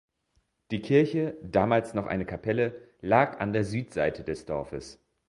Die 0.71 0.81
Kirche, 0.81 1.37
damals 1.43 1.93
noch 1.93 2.07
eine 2.07 2.25
Kapelle, 2.25 2.73
lag 3.01 3.39
an 3.39 3.53
der 3.53 3.63
Südseite 3.63 4.23
des 4.23 4.45
Dorfes. 4.45 4.97